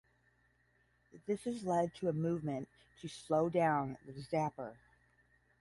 [1.27, 2.67] This has led to a movement
[3.01, 4.73] to slow down the zapper.